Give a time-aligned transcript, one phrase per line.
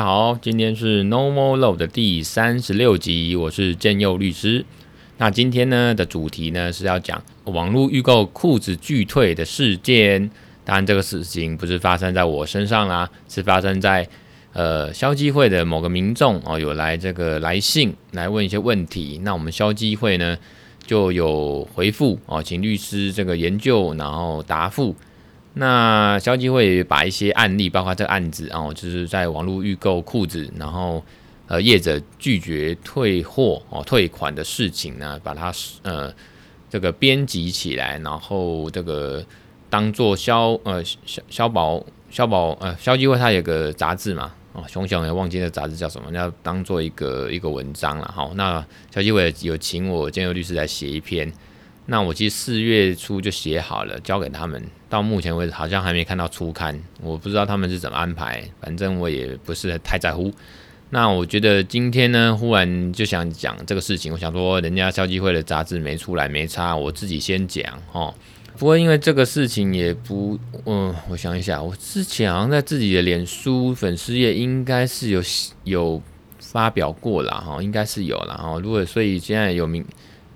[0.00, 4.64] 大家好，今天是 No More Law 的第三十六集，我是建佑律师。
[5.18, 10.30] 那今天呢的主题呢是要讲网络预购裤子拒退的事件。
[10.64, 14.08] 当然，这个事情不是发生在我身上啦，是发生在
[14.54, 19.20] 呃消基会的某个民众哦，有来这个来信来问一些问题。
[19.22, 20.34] 那我们消基会呢
[20.86, 24.96] 就有回复哦，请律师这个研究，然后答复。
[25.54, 31.04] 那消基会把一些案例，包括这个案子哦，就是在网络预购裤子，然后
[31.46, 36.12] 呃业者拒绝退货哦退款的事情呢，把它呃
[36.68, 39.24] 这个编辑起来，然后这个。
[39.72, 48.32] 当做消呃消消保消保呃消基会它有个杂志嘛哦，熊熊也忘记那杂志叫什么，要当做一个一个文章了好。
[48.34, 51.32] 那消基会有请我建佑律师来写一篇，
[51.90, 60.32] 那我其实四月初就写好了，交给他们，到目前为止好像还没看到初刊，我不知道他们是怎么安排，反正我也不是太在乎。
[60.90, 68.14] 那我觉得今天呢，忽然就想讲这个事情，我想说人家消基会的杂志没出来没差，我自己先讲哦。
[68.56, 75.20] 不过，因为这个事情也不，嗯，我想一下，我之前好像在自己的脸书粉丝页应该是有
[75.64, 76.00] 有
[76.38, 78.60] 发表过了哈，应该是有了哈。
[78.62, 79.84] 如果所以现在有名，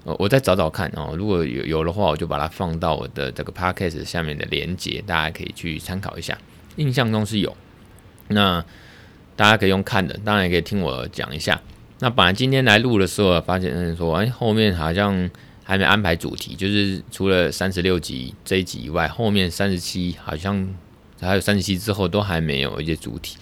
[0.04, 1.14] 我再找找看哦。
[1.16, 6.38] 如果有有的话，我就把它放到我的这个 podcast 下面的连接，大家可以去参考一下。
[6.76, 7.56] 印象中是有，
[8.28, 8.64] 那
[9.34, 11.60] 大家可以用看的，当然也可以听我讲一下。
[12.00, 15.30] 那本来今天来录的时候，发现说，哎，后面好像。
[15.66, 20.68] 还没安排主题，就是除了三十六集这一集以外，后面三十七好像
[21.18, 23.38] 还有三十七之后都还没有一些主题。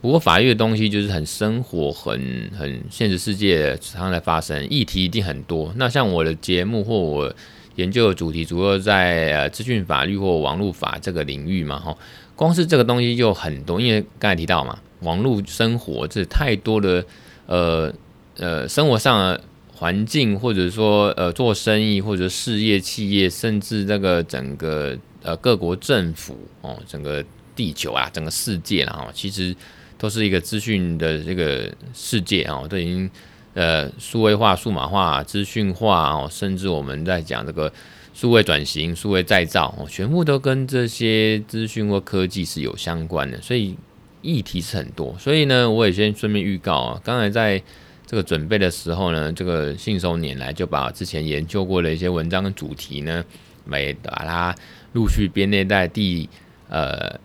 [0.00, 5.72] 不过法律的东西就是很生活、很很现实世界常常在发生，议题一定很多。
[5.76, 7.34] 那像我的节目或我
[7.76, 11.96] 研究的主题，主要在呃资讯法律或网络法这个领域嘛，哈，
[12.34, 13.80] 光是这个东西就很多。
[13.80, 17.04] 因为刚才提到嘛，网络生活这太多的
[17.46, 17.92] 呃
[18.36, 19.40] 呃生活上的。
[19.72, 27.24] 环境，或者说呃做生意或者事业企业，甚至这个整个呃各国政府哦，整个
[27.56, 29.56] 地球啊，整个世界啊，其实
[30.00, 33.08] 都是一个资讯的这个世界啊，都已经
[33.54, 37.72] 呃数位化、数码化、资讯化哦，甚至我们在讲这个
[38.14, 43.76] 数位转型、数位再造哦，全部都跟这些资讯或科技是有相关的，所以
[44.22, 45.14] 议题是很多。
[45.18, 47.62] 所以呢，我也先顺便预告啊，刚才在。
[48.06, 53.24] 这个准备的时候呢，这个信手拈来就把之前研究过的一些文章跟主题呢，
[53.64, 54.52] 没把它
[54.94, 56.28] 陆续编列在第
[56.68, 57.16] 呃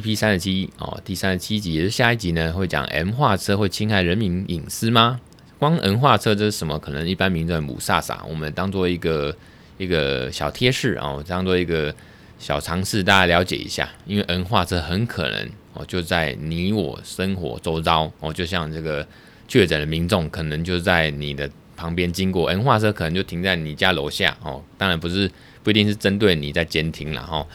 [0.00, 5.20] EP 三十七哦，第三十七集也是下一集呢，会讲 M 化车会侵害人民隐私吗？
[5.58, 6.78] 光 N 化车这是什么？
[6.78, 9.36] 可能一般民众母萨萨，我们当做一个
[9.76, 11.94] 一个小贴士，哦，当做一个
[12.38, 19.06] 小常识，大家了解一下，因为 N 化车很可能哦就在你我生活周遭哦，就像这个。
[19.48, 24.62] 确诊的民众可能就在你的旁边经过，N 化车可能就停在你家楼下哦。
[24.78, 25.30] 当然不是，
[25.62, 27.46] 不一定是针对你在监听了哈。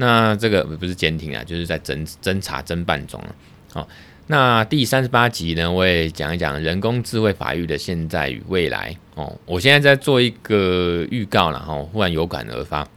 [0.00, 3.34] 那这个不是监听啊，就是在侦侦查侦办中了。
[3.72, 3.88] 好，
[4.28, 9.36] 那第三十八集呢，我也讲一讲人工智慧法律的现在与未来哦。
[9.44, 12.88] 我现在在做一个预告了哈，忽然有感而发。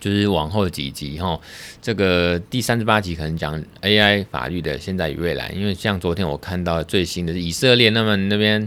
[0.00, 1.38] 就是往后几集哈，
[1.82, 8.66] 这个第三十八集可能讲 AI 法律的现在与未来，因为像昨天我看到最新的是以色列，那么那边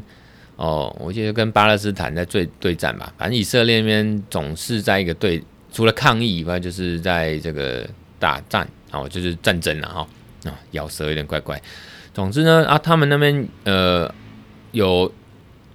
[0.58, 7.86] 哦，我记得跟巴勒斯坦在对对战吧，反正以色列那边总是在一个对，除了抗议以外，就是在这个
[8.18, 10.08] 打战哦，就是战争了哈
[10.46, 11.62] 啊，咬舌有点怪怪。
[12.14, 14.10] 总之呢啊，他们那边呃
[14.72, 15.12] 有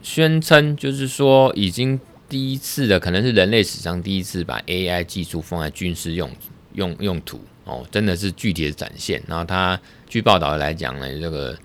[0.02, 2.00] 宣称，就是说已经。
[2.30, 6.30] 第一次的可能是人类史上第一次把 AI 技术放在军事用
[6.74, 9.22] 用用途哦，真的是具体的展现。
[9.26, 11.56] 然后他据报道来讲呢，这个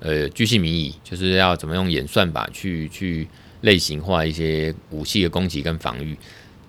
[0.00, 3.28] 呃，巨细靡遗，就是要怎么用演算法去去
[3.60, 6.18] 类型化一些武器的攻击跟防御。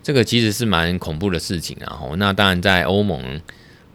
[0.04, 1.76] 这个其实是蛮恐怖的事情。
[1.80, 3.42] 然后那当然在欧盟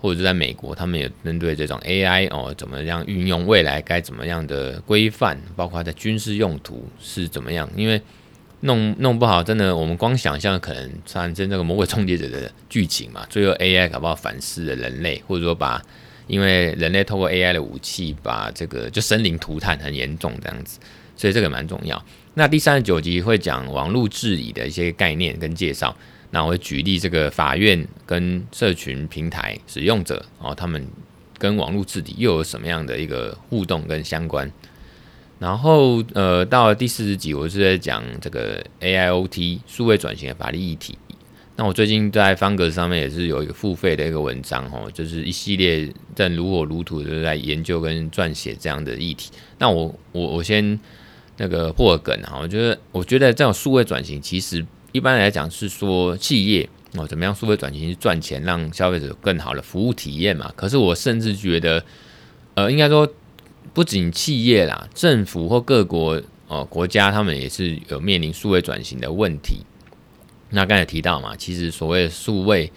[0.01, 8.01] 或者是在美国，他们也针对这种 AI 哦，怎么样运用，未来该怎么样的规范，包括在军事用途是怎么样，因为。
[8.61, 13.25] 弄弄不好，真的，我们光想象可能产生这个魔鬼终结者的剧情嘛？
[13.29, 15.81] 最后 AI 搞不好反噬了人类，或者说把
[16.27, 20.81] 因为人类透过 AI 的武器把这个就生灵涂炭很严重这样子，
[21.15, 22.03] 所以这个蛮重要。
[22.39, 25.97] 那第三十九集会讲网络治理的一些概念跟介绍，
[26.33, 30.87] 那我会举例这个法院跟社群平台使用者哦，他们
[31.39, 34.53] 跟网络治理又有什么样的一个互动跟相关。
[35.39, 40.99] 然后，呃，到了第四十集，我是在讲这个 AIoT 数位转型的法律议题。
[41.57, 49.31] 那我最近在方格上面也是有一个付费的一个文章哦，就是一系列在如火如荼的在研究跟撰写这样的议题。
[49.59, 50.79] 那我我我先
[51.39, 60.51] 那个破梗哈，我觉得我觉得这种数位转型其实一般来讲是说企业哦怎么样数位转型去赚钱，让消费者更好的服务体验嘛。
[60.57, 61.85] 可是我甚至觉得，
[62.55, 63.07] 呃，应该说
[63.75, 69.59] 不仅企业啦，政府或各国哦国家他们也是有面临数位转型的问题。
[70.51, 72.73] 那刚才提到嘛，其实所谓数位，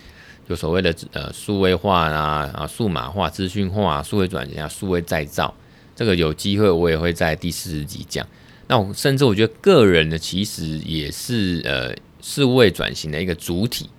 [0.50, 5.54] 就所谓的呃数位化啊啊数码化、资讯化、数位转型啊、数位再造，
[5.96, 8.28] 这个有机会我也会在第四十集讲。
[8.69, 13.89] 那我甚至我觉得个人呢，其实也是呃数位转型的一个主体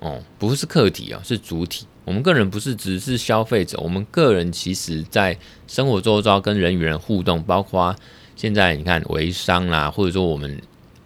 [0.00, 1.86] 哦，不是客体哦，是主体。
[2.04, 7.96] 我们个人不是只是消费者，我们个人其实在生活周遭跟人与人互动，包括
[8.34, 10.60] 现在你看微商啦，或者说我们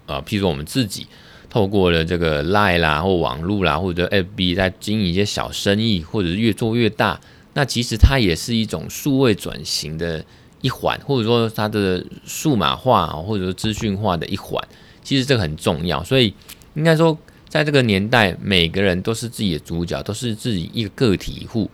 [0.06, 1.06] 呃，譬如说我们自己。
[1.52, 7.20] 透过了这个 Line 啦，或网络啦，或者 FB 在经营一些小生意，或者是越做越大，
[7.54, 10.24] 那其实它也是一种数位转型的
[10.60, 14.62] 一环，或者说它的数码化，或者说资讯化的一环。
[15.02, 16.32] 其实这个很重要，所以
[16.74, 17.16] 应该说，
[17.48, 21.70] 在这个年代，每个人都是自己的主角，都是自己一个个体户。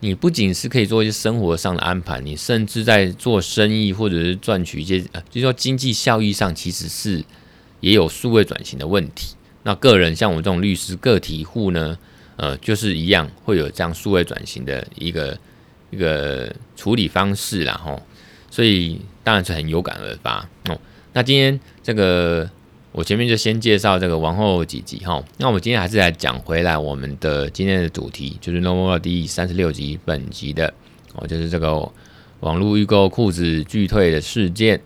[0.00, 7.24] 你不仅是可以做一些生活上的安排，你甚至在做生意或者是赚取一些，就是说经济效益上，其实是。
[7.82, 9.34] 也有数位转型的问题。
[9.64, 11.98] 那个人像我这种律师个体户呢，
[12.36, 15.36] 呃，就是一样会有这样数位转型的一个
[15.90, 18.00] 一个处理方式啦吼。
[18.52, 20.78] 所以当然是很有感而发哦。
[21.14, 22.48] 那今天这个
[22.92, 25.24] 我前面就先介绍这个往后几集哈。
[25.38, 30.72] 那我们今天还是来讲回来我们的今天的主题，就是 NoMo 第三十六集本集的
[31.14, 31.90] 哦，就是这个
[32.40, 34.78] 网络预购裤子拒退的事件。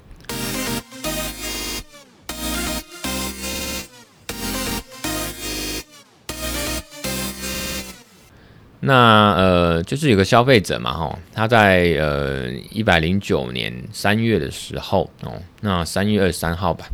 [8.89, 16.87] 那呃，就是有个消费者嘛，哈，他在呃一百零九年三月的时候哦，那三月二十三号吧，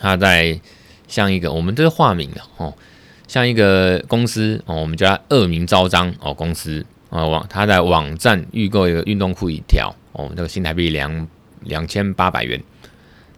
[0.00, 0.58] 他在
[1.06, 2.74] 像一个我们这是化名的哦，
[3.28, 11.28] 像一个公司哦，我们叫他恶名昭彰哦公司啊网他在网站预购一个运动裤一条哦，那个新台币两
[11.60, 12.60] 两千八百元。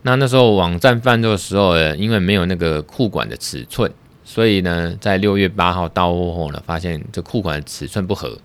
[0.00, 3.92] 那那时候网站贩售的时候，因为没有那个裤管的尺寸。
[4.30, 8.38] 所以呢，在六月八号到货后呢，发现这裤管尺寸不合。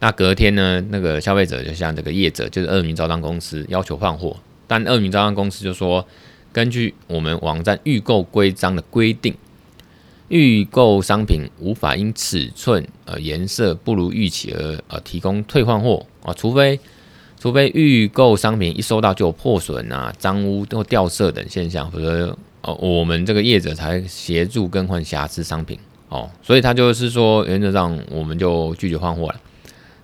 [0.00, 4.34] 那隔天呢，那个消费者就向这个业者，就是恶名昭彰公司要求换货。
[4.66, 6.02] 但恶名昭彰公司就说，
[6.54, 9.34] 根据我们网站预购规章的规定，
[10.28, 16.80] 预购商品无法因尺寸呃颜色不如预期而呃提供退换货啊，除非
[17.38, 22.34] 除非预购商品一收到就有破损啊、脏污或掉色等现象，否则。
[22.66, 25.78] 哦，我们这个业者才协助更换瑕疵商品
[26.08, 29.40] 哦，所以他就是说，原则上我们就拒绝换货了。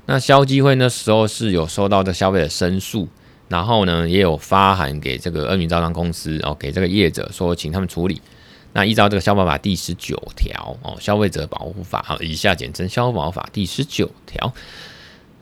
[0.06, 3.08] 那消基会那时候是有收到这消费者申诉，
[3.48, 8.22] 然后呢也有发函给这个恶名招商公司哦，给这个业者说，请他们处理。
[8.72, 14.54] 那依照这个消保法第十九条哦，消费者保护法，好，以下简称消保法第十九条。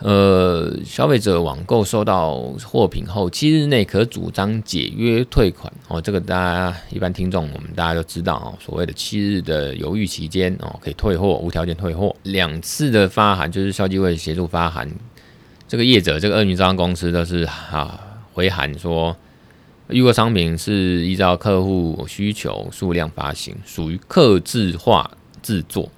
[0.03, 12.17] 呃，消费者网购收到货品后七日内可主张解约退款哦，这个大家一般听众我们大家都知道哦，所谓的七日的犹豫期间哦，可以退货，无条件退货。
[12.23, 14.91] 两次的发函就是消基会协助发函，
[15.69, 18.01] 这个业者这个恶名昭彰公司都是啊
[18.33, 19.15] 回函说，
[19.89, 25.11] 预购商品是依照客户需求数量发行，属于客制化
[25.43, 25.91] 制作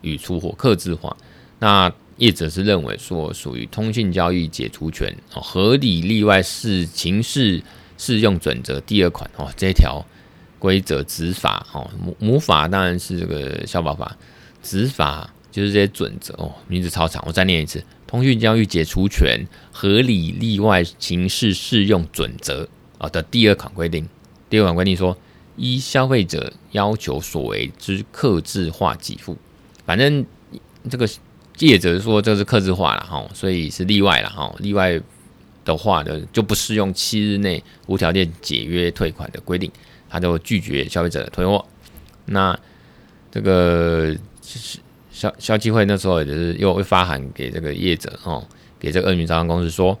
[0.00, 1.14] 与出货，客制化
[1.58, 1.92] 那。
[2.20, 7.62] 业者是认为说属于通信交易解除权哦，合理例外是情事
[7.96, 10.04] 适用准则第二款哦，这条
[10.58, 14.14] 规则执法哦，母母法当然是这个消保法，
[14.62, 19.40] 执法就是这些准则哦，名字超长，我再念一次：通讯交易解除权
[19.72, 24.06] 合理例外情事适用准则啊的第二款规定。
[24.50, 25.16] 第二款规定说，
[25.56, 29.38] 依消费者要求所为之客制化给付，
[29.86, 30.26] 反正
[30.90, 31.08] 这个。
[31.66, 34.50] 业者说这是客制化了哈，所以是例外了哈。
[34.58, 34.98] 例外
[35.64, 39.70] 的话呢，就不适用七日内无条件解约退款的规定，
[40.08, 41.62] 他就拒绝消费者退货。
[42.24, 42.58] 那
[43.30, 44.16] 这个
[45.10, 48.42] 消消基会那时候也是又会发函给这个业者哦，
[48.78, 49.98] 给这个恶名招商公司说，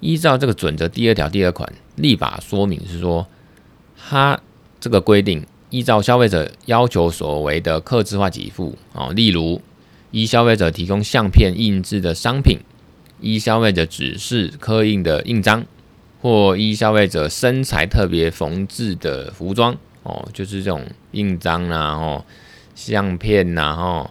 [0.00, 3.26] 依照这个准则第二条第二款立法说明是说，
[3.96, 4.38] 他
[4.78, 9.58] 这个规定依照消费者要求所为的客制化给付哦，例如。
[10.12, 12.58] 依消费者提供相片印制的商品，
[13.20, 15.64] 依消费者指示刻印的印章，
[16.20, 22.24] 或依消费者身材特别缝制的服装，哦，就是这种印章啊，哦，
[22.74, 24.10] 相片呐，哦，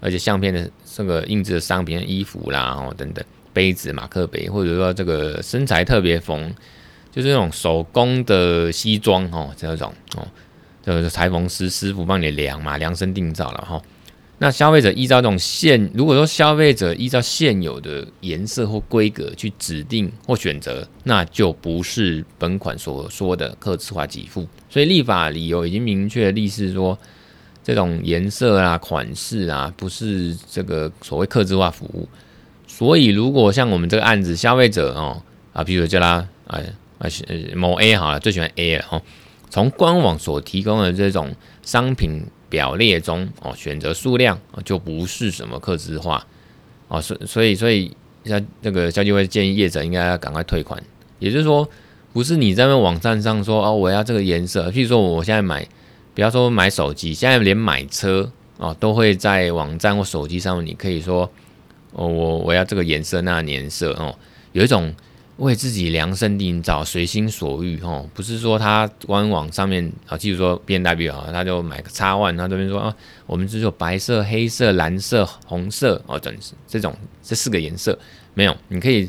[0.00, 6.54] 而且相片的这个印制的商品、衣服啦，哦等等，杯子、马克杯，或者说这个身材特别缝，
[7.10, 10.28] 就是那种手工的西装哦，这种哦，
[10.84, 13.80] 就是裁缝师师傅帮你量嘛，量身定造了哈。
[14.40, 24.46] 那消费者依照这种现，如果说消费者依照现有的颜色或规格去指定或选择，那就不是本款所说的客制化给付。
[24.70, 26.96] 所以立法理由已经明确立示说，
[27.64, 32.08] 这种颜色啊、款式啊，不是这个所谓客制化服务。
[32.68, 35.20] 所以如果像我们这个案子，消费者哦
[35.52, 36.62] 啊，比如叫他哎
[36.98, 37.08] 啊
[37.56, 39.02] 某 A 好了，最喜欢 A 了哈，
[39.50, 42.22] 从官网所提供的这种商品。
[42.48, 46.26] 表列中哦，选择数量就不是什么客制化。
[46.88, 50.82] 哦，所所以所以像那个消基会建议业者应该要赶快退款，
[51.18, 51.68] 也就是说，
[52.12, 55.66] 不是你在那网站上说哦，我要这个颜色，譬如说我现在买，
[56.14, 61.30] 比方说买手机，现在连买车哦都会在网站或手机上面，你可以说
[61.92, 64.14] 哦，我我要这个颜色那颜色哦，
[64.52, 64.94] 有一种。
[65.38, 76.92] 为自己量身定造，随心所欲哦，不是说他官网上面啊，譬如说 BMW 啊，他就买个 X1，他这边说啊，我们只有白色、黑色、蓝色、红色哦，等这种
[77.22, 77.96] 这四个颜色
[78.34, 79.08] 没有，你可以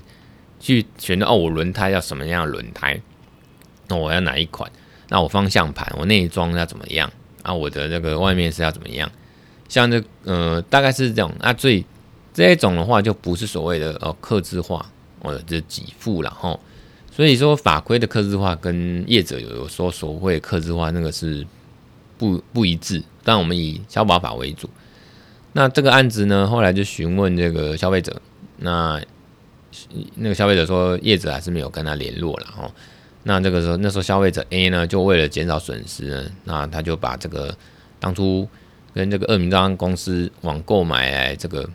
[0.60, 3.02] 去选择哦，我轮胎要什么样的轮胎，
[3.88, 4.72] 那我要哪一款？
[5.10, 7.12] 那我方向盘，我内装要怎么样？
[7.42, 9.12] 啊，我的那个外面是要怎么样？
[9.68, 11.84] 像这呃，大概是这种啊，最
[12.36, 14.88] 这种的话就不是所谓的哦，客制化。
[15.22, 16.58] 哦，这几副了哈，
[17.12, 21.46] 所以说法规的客制化跟业者有说所谓的客制化那个是
[22.18, 24.70] 不不一致，但我们以消保法为主。
[25.52, 28.22] 那这个案子呢，后来就询问这个消费者，
[28.58, 29.02] 那
[30.16, 32.72] 那个消费者说业者还是没有跟他联络了哈。
[33.24, 37.54] 那这个时候那时候消费者 A 呢，就为了减少损失，那他就把这个
[38.00, 38.48] 当初
[38.94, 41.70] 跟这个恶名昭彰公司网购买来这个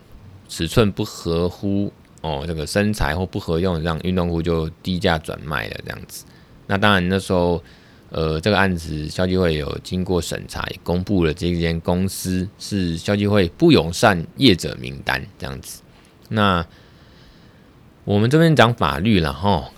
[0.49, 1.93] 尺寸不合乎。
[2.25, 6.25] 哦，这个身材或不合用，让运动裤就低价转卖了这样子。
[6.65, 7.61] 那当然那时候，
[8.09, 15.83] 呃，这个案子消基会有经过审查，也公布了这间公司是消基会不友善业者名单这样子。
[16.29, 16.65] 那
[18.05, 19.69] 我们这边讲法律了哈，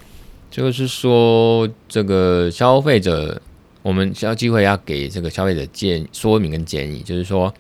[0.50, 3.42] 就是说这个消费者，
[3.82, 7.54] 我们消基会要给这个消费者建说明跟建议，就是说。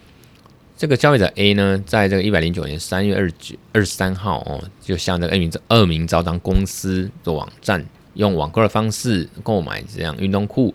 [0.77, 10.72] 这个消费者 A 呢，在这个一百零九年三月二十九二十三号哦，就向这个恶名恶名昭彰公司的网站用网购的方式购买这样运动裤。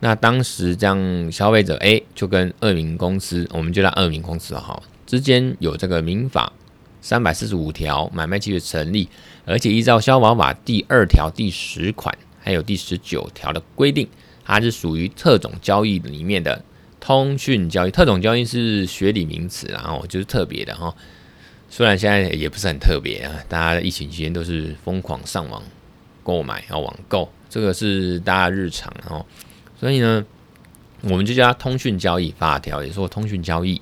[0.00, 6.52] 那当时这样消费者 A 就跟恶名公司，我们就叫恶名公司哈，之间有这个民法
[7.00, 9.08] 三百四十五条买卖契约成立，
[9.44, 14.08] 而且依照消保法第二条第十款还有第十九条的规定，
[14.44, 16.60] 它是属于特种交易里面的。
[17.04, 20.94] 通讯交易，特种交易是学理名词，然后就是特别的哈。
[21.68, 25.62] 虽然现在也不是很特别啊，大家疫情期间都是疯狂上网
[26.22, 29.26] 购买，然后网购，这个是大家日常哦。
[29.78, 30.24] 所以呢，
[31.02, 33.78] 我们就叫它通讯交易法条，也说通讯交易。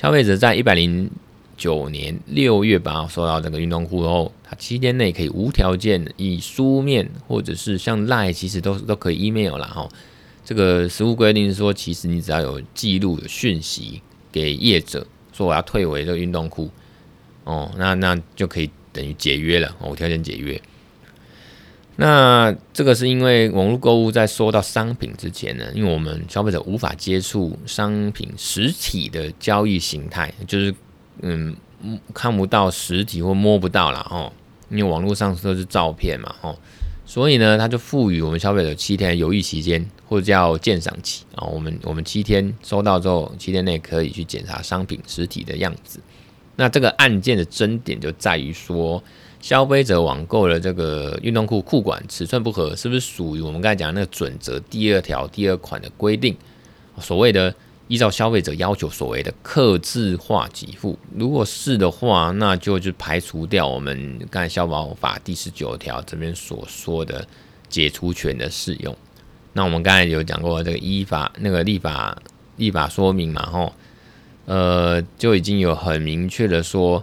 [0.00, 1.10] 消费者在一百零
[1.58, 9.86] 九年六月八号收到这个运动裤后，他七天内可以无条件以书面或者是像 LINE，其实都都可以 email 了哈。
[10.46, 14.00] 这个实务规定是说，其实你只要有记录、有讯息
[14.30, 16.70] 给业者说我要退回这个运动裤，
[17.42, 20.62] 哦，那那就可以等于解约了，无条件解约。
[21.96, 30.72] 那这个是因为网络购物在收到商品之前呢，因为我们消费者无法接触商品实体的交易形态，就是
[31.22, 31.56] 嗯
[32.14, 34.32] 看不到实体或摸不到了哦，
[34.70, 36.56] 因为网络上都是照片嘛，哦。
[37.06, 41.46] 所以呢，他就赋予我们消费者七天犹豫期间，或者叫鉴赏期啊。
[41.46, 46.00] 我们我们七天收到之后，七天内可以去检查商品实体的样子。
[46.56, 49.02] 那这个案件的争点就在于说，
[49.40, 56.36] 消费者网购的这个运动裤裤管尺寸不合，是不是属于我们刚才讲的那个准则第二条第二款的规定？
[57.00, 57.54] 所谓的。
[57.88, 67.24] 依照消费者要求所谓的客制化给付，如果是的话，那就就排除掉我们刚才消保法第十九条这边所说的
[67.68, 68.96] 解除权的适用。
[69.52, 72.20] 那我们刚才有讲过这个依法那个立法
[72.56, 73.72] 立法说明嘛，吼，
[74.46, 77.00] 呃，就已经有很明确的说，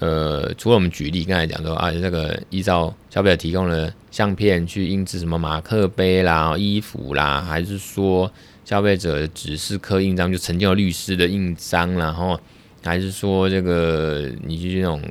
[0.00, 8.28] 呃，除了我们举例刚才讲说啊，这个依照消费者提供的相片去印制什么马克杯啦、衣服啦，还是说。
[8.64, 12.38] 消费者只是刻印章，就成就律师的印章，然后
[12.82, 15.02] 还是说这个你去那种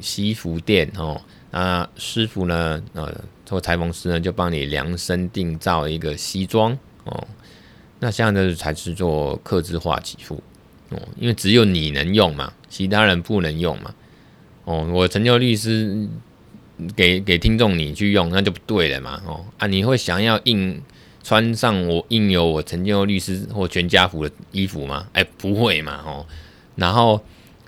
[0.00, 7.26] 西服店哦，那师傅呢，呃，做裁缝师呢就帮你量身定造一个西装哦，
[7.98, 10.42] 那这样的才是做刻字化给付
[10.90, 13.94] 哦，因为只有你能用嘛，其他人不能用嘛。
[14.64, 16.06] 哦，我成就律师
[16.94, 19.20] 给给听众你去用，那就不对了嘛。
[19.26, 20.80] 哦啊，你会想要印
[21.28, 25.06] 穿上我印有我成就律师或全家福的衣服吗？
[25.12, 26.00] 哎，不会嘛。
[26.06, 26.24] 哦，
[26.76, 27.20] 然后。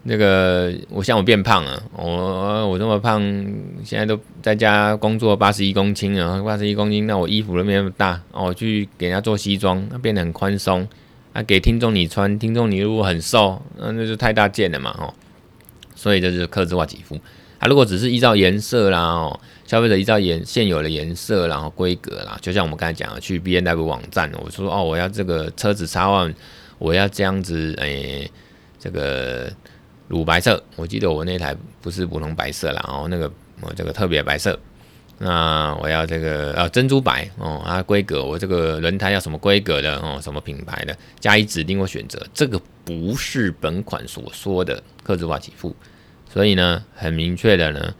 [0.03, 3.21] 那个，我像我变胖了，我我这么胖，
[3.85, 10.89] 现在都在家工作八十一公斤啊，八十一公斤，那我衣服都没那么大，哦，我去给人家做西装，那变得很宽松，
[11.35, 15.13] 啊，给听众你穿，听众你如果很瘦，那那就太大件了嘛，哦，
[15.95, 17.21] 所以这是克制化肌肤，
[17.59, 19.39] 啊，如果只是依照颜色啦，哦，
[19.71, 26.35] 消费者依照颜现有的颜色，然后规格啦，就像我们刚才讲的，去 B N W 网站，我说哦，我要这个车子 X1，
[26.79, 28.29] 我要这样子，诶、
[28.81, 29.49] 这个。
[30.09, 34.59] 乳白色，我记得我那台不是普通白色啦，哦，那个我这个特别白色，
[35.19, 45.77] 那我要这个呃、啊、珍珠白哦，啊规格我这个轮胎要什么规格的哦，什么品牌的，加以指定或选择，这个不是本款所说的客制化给付，
[46.29, 47.95] 所以呢，很明确的呢，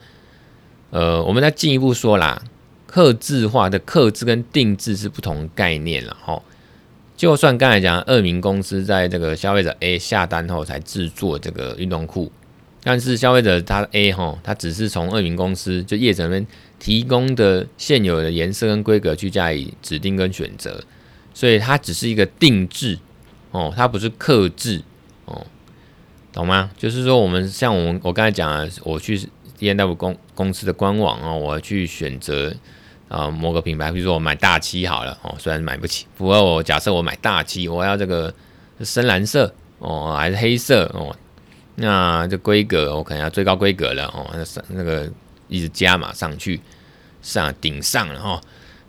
[0.91, 2.41] 呃，我们再进一步说啦，
[2.85, 6.43] 刻制化的刻制跟定制是不同概念了，吼。
[7.17, 12.31] 就算刚才讲二名公司在这个消费者 A 下单后才制作这个运动裤，
[12.83, 16.47] 但是消费者他 A 哈，他只是从二名公司就业者们
[16.79, 20.83] 提供的现有的颜色跟规格去加以指定跟选择，
[21.31, 22.97] 所以它只是一个定制
[23.51, 24.81] 哦，它不是刻制
[25.25, 25.45] 哦，
[26.33, 26.71] 懂吗？
[26.75, 29.29] 就是说我们像我们我刚才讲了，我去
[29.61, 32.53] bnw 公公司的官网哦，我去选择。
[33.07, 38.33] 啊，某个品牌，比如说我买大漆好了哦，虽然买不起，不过我假设我买大漆，我要这个
[38.85, 41.13] 深蓝色哦，还是黑色哦，
[41.75, 45.11] 那这规格我可能要最高规格了哦，那上那个
[45.49, 46.61] 一直加码上去
[47.21, 48.39] 上顶上了哈，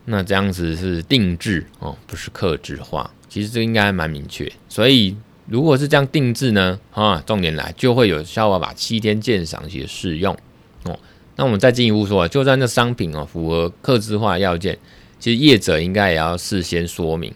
[0.04, 5.16] 那这样子是定制哦，不是客制化，其实这应该蛮明确，所以
[5.46, 10.38] 如果是这样定制呢，啊，重点来就会有消保法七天鉴赏期的试用
[10.84, 10.98] 哦。
[11.36, 14.78] 那我们再进一步说啊，就算这商品哦符合客制化要件，
[15.18, 17.32] 其实业者应该也要事先说明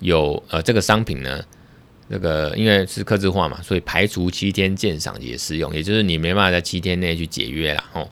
[0.00, 1.44] 有呃这个商品呢，
[2.08, 8.08] 那个因为是客制化嘛，所以排除七天鉴赏期适用，也就是你没办法在七天内去解约啦哦，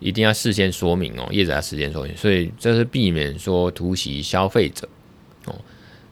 [0.00, 4.88] 一定要事先说明哦，业者要事先说明，所以这是避免说突袭消费者
[5.44, 5.54] 哦。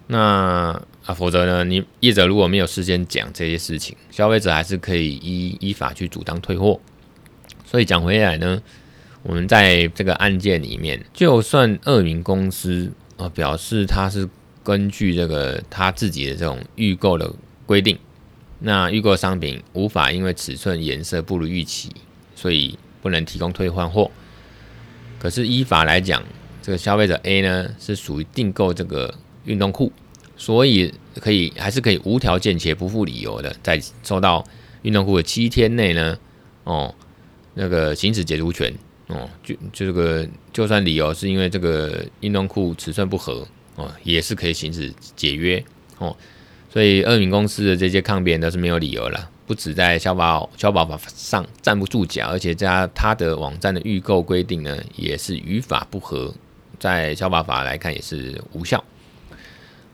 [0.06, 6.78] 那啊，否则呢，你业者如果没有事先讲这些事情，消费者还是可以依依法去主张退货。
[7.74, 8.62] 所以讲回来呢，
[9.24, 14.28] 我们在这个案件里面，就算二名公司啊表示他是
[14.62, 17.28] 根据这个他自己的这种预购的
[17.66, 17.98] 规定，
[18.60, 21.90] 那预购商品无法因为尺寸颜色不如预期，
[22.36, 24.08] 所以不能提供退换货。
[25.18, 26.22] 可是依法来讲，
[26.62, 29.12] 这个消费者 A 呢是属于订购这个
[29.46, 29.90] 运动裤，
[30.36, 34.44] 所以可以还是可以无条件且不负理由的，在收到
[34.82, 36.16] 运动裤的七天内呢，
[36.62, 36.94] 哦。
[37.54, 38.72] 那个行使解除权
[39.06, 45.62] 哦，就就这个，就算理由是因为这个运动裤尺寸不合哦，也是可以行使解约
[45.98, 46.16] 哦。
[46.70, 56.34] 所以二名公司的这些抗辩都是没有理由了，不止在消保消保法上站不住脚，而且在他的网站的预购规定呢，也是与法不合，
[56.80, 58.82] 在消保法来看也是无效。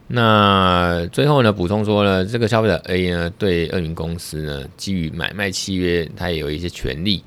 [0.06, 7.22] 那最后呢，补充说呢，这个消费者 A 呢，对二名公司呢，基于买卖契约，他也有一些权利。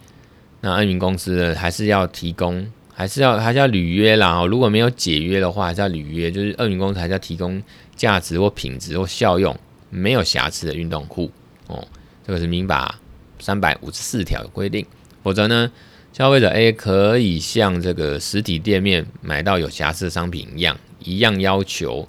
[0.65, 4.39] 那二云公司呢，还是要提供，还是要还是要履约啦。
[4.39, 6.31] 哦，如果没有解约的话，还是要履约。
[6.31, 7.61] 就是二云公司还是要提供
[7.97, 9.53] 价值或品质或效用
[9.89, 11.29] 没有瑕疵的运动裤
[11.67, 11.85] 哦。
[12.25, 12.97] 这个是民法
[13.39, 14.85] 三百五十四条的规定。
[15.21, 15.69] 否则呢，
[16.13, 22.07] 消费者 A 可以像这个实体店面买到有瑕疵的商品一样，一样要求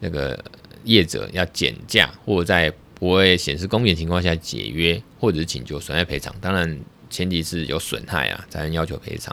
[0.00, 0.36] 那个
[0.82, 6.34] 业者要减价，或者在不会显示公平情况下解约，或者是请求损害赔偿。
[6.40, 6.76] 当然。
[7.14, 9.32] 前提是有损害啊，才能要求赔偿。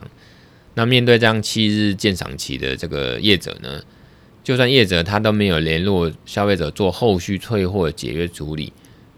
[0.75, 3.81] 那面对这样七日鉴赏期的这个业者呢，
[4.43, 8.71] 就算业者他都没有联络消费者做后续退货解约处理，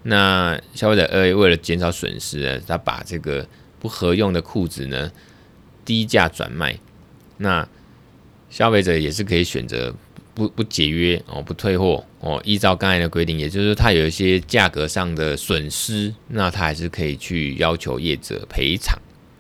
[0.04, 3.46] 那消费者 A 为了减少损失呢，他把这个
[3.82, 5.12] 不合用的裤子呢
[5.84, 6.80] 低价转卖，
[7.36, 7.68] 那
[8.50, 9.94] 消费者也是可以选择。
[10.34, 18.98] 不不解约哦，不退货哦，依照刚才的规定，也就是说他有一些价格上的损失，那他还是可以去要求业者赔偿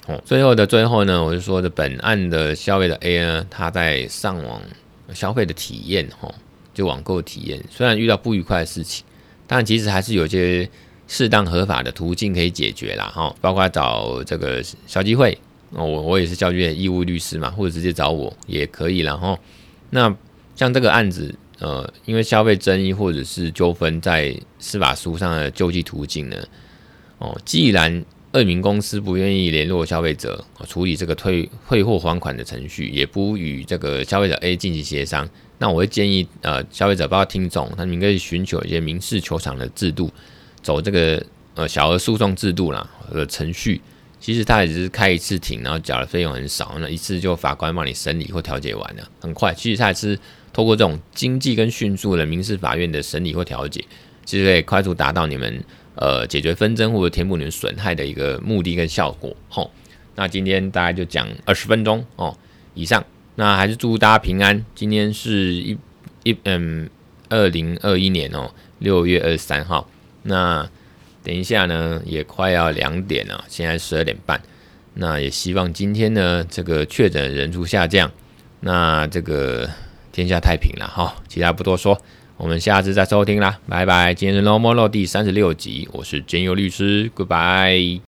[0.07, 0.21] 哦。
[0.23, 4.61] 最后的最后呢，我就说的本案的消费者 A 呢，他在上网
[5.13, 6.33] 消费的体验哦，
[6.73, 9.03] 就网购体验，虽然遇到不愉快的事情，
[9.47, 10.69] 但其实还是有些
[11.07, 15.37] 适当合法的途径可以解决啦哈，包括找这个消基会
[15.71, 19.37] 哦，我我也是消基会义务律师嘛，或者直接找我也可以啦哈。
[19.89, 20.15] 那
[20.55, 26.37] 像这个案子，呃，因为消费争议或者是纠纷在司法书上的救济途径呢，
[27.17, 40.11] 哦，既然二名公司不愿意联络消费者处理这个退退货还款的程序，也不与这个消费者 A 进行协商，那我会建议呃消费者包括听众，他们可以寻求一些民事求偿的制度，
[40.61, 41.23] 走这个
[41.55, 43.81] 呃小额诉讼制度啦的程序。
[44.23, 49.53] 其实他也只是开一次庭，然后缴的费用很少，那一次就法官帮你审理或调解完了，很快。
[49.53, 50.17] 其实他也是
[50.53, 53.83] 透过这种经济跟迅速的民事法院的审理或调解，
[54.23, 55.61] 其实可以快速达到你们。
[55.95, 59.69] 呃，解决纷争或者填补你们损害的一个目的跟效果，吼。
[60.15, 62.35] 那今天大概就讲二十分钟哦
[62.73, 63.05] 以上。
[63.35, 64.65] 那还是祝大家平安。
[64.73, 65.77] 今天是一
[66.23, 66.89] 一嗯
[67.29, 69.87] 二零二一年哦六月二十三号。
[70.23, 70.67] 那
[71.23, 74.41] 等一下呢也快要两点了，现在十二点半。
[74.95, 78.11] 那也希望今天呢这个确诊人数下降，
[78.59, 79.69] 那这个
[80.11, 81.15] 天下太平了哈。
[81.27, 81.99] 其他不多说。
[82.35, 84.13] 我们下次再收听啦，拜拜！
[84.13, 88.12] 今天是 No More Law 第三十六集，我是真佑律师，Goodbye。